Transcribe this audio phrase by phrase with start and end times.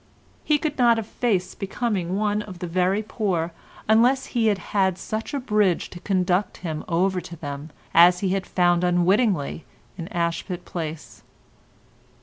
[0.43, 3.53] He could not have faced becoming one of the very poor
[3.87, 8.29] unless he had had such a bridge to conduct him over to them as he
[8.29, 9.63] had found unwittingly
[9.99, 11.21] in Ashpit Place.